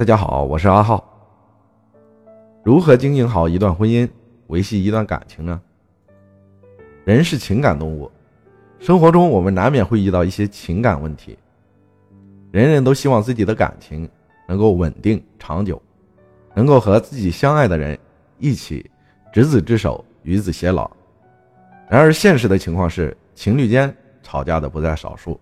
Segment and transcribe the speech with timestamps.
[0.00, 1.04] 大家好，我是阿浩。
[2.62, 4.08] 如何经营好一段婚姻，
[4.46, 5.60] 维系一段感情呢？
[7.04, 8.10] 人是情感动物，
[8.78, 11.38] 生活中我们难免会遇到一些情感问题。
[12.50, 14.08] 人人都希望自己的感情
[14.48, 15.78] 能够稳定长久，
[16.54, 17.98] 能够和自己相爱的人
[18.38, 18.90] 一起
[19.30, 20.90] 执子之手，与子偕老。
[21.90, 25.38] 然而，现实的情况是，情侣间吵架的不在少数，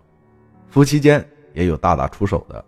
[0.67, 2.65] 夫妻间也有大打出手的。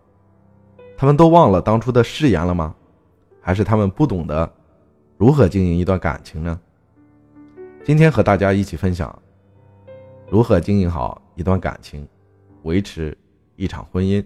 [1.02, 2.75] 他们都忘了当初的誓言了吗？
[3.42, 4.47] 还是他们不懂得
[5.18, 6.61] 如何经营一段感情呢？
[7.83, 9.19] 今天和大家一起分享
[10.29, 12.07] 如何经营好一段感情，
[12.61, 13.18] 维持
[13.56, 14.23] 一场婚姻。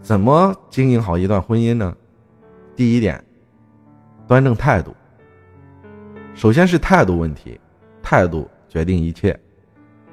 [0.00, 1.96] 怎么经营好一段婚姻呢？
[2.76, 3.20] 第一点，
[4.28, 4.94] 端正态度。
[6.32, 7.58] 首先是态度问题，
[8.00, 9.36] 态度决定一切，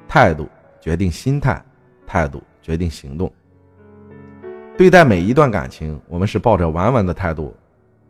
[0.08, 0.48] 态度。
[0.84, 1.64] 决定心态，
[2.06, 3.32] 态度决定行动。
[4.76, 7.56] 对待每一段感情，我们是抱着玩玩的态度，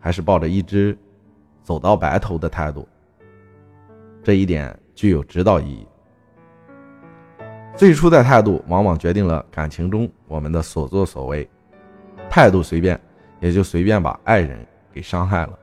[0.00, 0.98] 还是抱着一只
[1.62, 2.89] 走到白头的态度？
[4.25, 5.86] 这一点具有指导意义。
[7.77, 11.48] 最初的态度往往决定了感情中我们的所作所为。
[12.28, 13.00] 态度随便，
[13.39, 14.58] 也就随便把爱人
[14.92, 15.56] 给伤害了。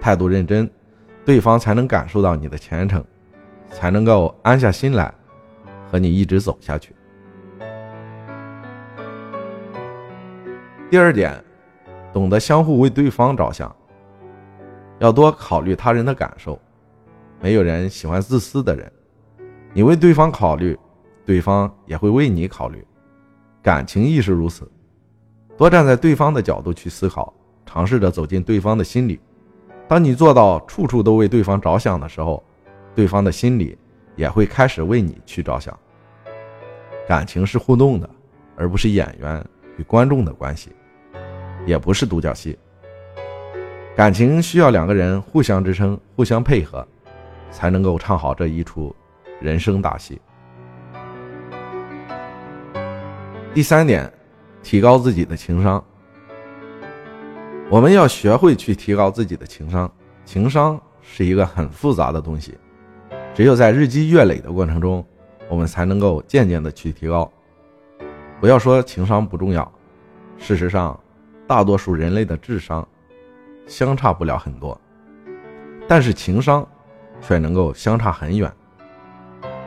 [0.00, 0.70] 态度认真，
[1.26, 3.04] 对方才能感受到你的虔诚，
[3.68, 5.12] 才能够安下心来。
[5.92, 6.94] 和你一直走下去。
[10.90, 11.38] 第二点，
[12.14, 13.74] 懂得相互为对方着想，
[14.98, 16.58] 要多考虑他人的感受。
[17.42, 18.90] 没有人喜欢自私的人，
[19.74, 20.78] 你为对方考虑，
[21.26, 22.82] 对方也会为你考虑。
[23.60, 24.66] 感情亦是如此，
[25.58, 27.34] 多站在对方的角度去思考，
[27.66, 29.20] 尝试着走进对方的心里。
[29.86, 32.42] 当你做到处处都为对方着想的时候，
[32.94, 33.76] 对方的心里。
[34.16, 35.76] 也会开始为你去着想。
[37.08, 38.08] 感情是互动的，
[38.56, 39.44] 而不是演员
[39.76, 40.70] 与观众的关系，
[41.66, 42.58] 也不是独角戏。
[43.94, 46.86] 感情需要两个人互相支撑、互相配合，
[47.50, 48.94] 才能够唱好这一出
[49.40, 50.20] 人生大戏。
[53.52, 54.10] 第三点，
[54.62, 55.84] 提高自己的情商。
[57.68, 59.90] 我们要学会去提高自己的情商。
[60.24, 62.56] 情商是一个很复杂的东西。
[63.34, 65.02] 只有在日积月累的过程中，
[65.48, 67.30] 我们才能够渐渐的去提高。
[68.40, 69.70] 不要说情商不重要，
[70.36, 70.98] 事实上，
[71.46, 72.86] 大多数人类的智商
[73.66, 74.78] 相差不了很多，
[75.88, 76.66] 但是情商
[77.22, 78.52] 却能够相差很远。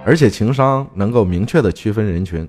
[0.05, 2.47] 而且情商能够明确的区分人群，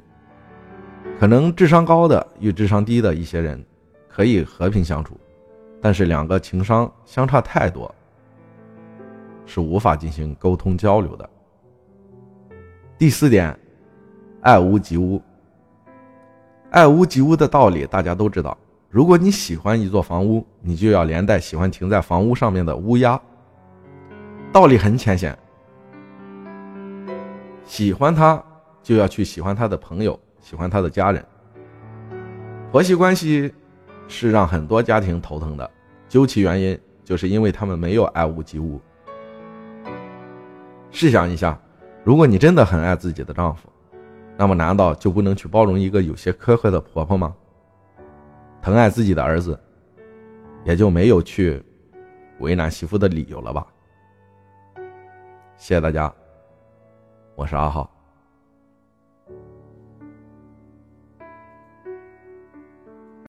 [1.19, 3.65] 可能智商高的与智商低的一些人
[4.07, 5.19] 可以和平相处，
[5.81, 7.93] 但是两个情商相差太多。
[9.47, 11.31] 是无法进行沟通交流的。
[12.99, 13.59] 第四点，
[14.43, 15.23] 爱屋及乌。
[16.71, 18.57] 爱屋及乌的道理大家都知道。
[18.91, 23.21] 如果你喜欢一座房屋，你就要连带喜欢停在房屋上面的乌鸦。
[24.53, 25.37] 道理很浅显，
[27.67, 28.43] 喜欢他
[28.83, 31.25] 就要去喜欢他的朋友，喜欢他的家人。
[32.73, 33.53] 婆媳关系
[34.09, 35.71] 是让很多家庭头疼的，
[36.09, 38.81] 究其原因，就是因为他们没有爱屋及乌。
[40.99, 41.61] 试想一下，
[42.05, 43.69] 如果你真的很爱自己的丈夫，
[44.35, 47.37] 那么难道就不能去包容一个有些苛刻的婆婆吗？
[48.63, 49.61] 疼爱自己的儿子，
[50.65, 51.63] 也就没有去
[52.39, 53.67] 为难媳妇的理由了吧？
[55.59, 56.11] 谢谢大家，
[57.35, 57.96] 我是阿浩。